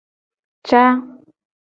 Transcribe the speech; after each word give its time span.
Ca. 0.67 0.81